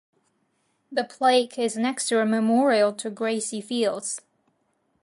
[0.91, 4.19] The plaque is next to a memorial to Gracie Fields.